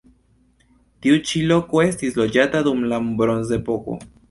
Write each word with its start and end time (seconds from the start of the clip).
Tiu 1.05 1.19
ĉi 1.31 1.41
loko 1.51 1.83
estis 1.85 2.19
loĝata 2.23 2.65
dum 2.71 2.83
la 2.95 3.01
bronzepoko. 3.23 4.03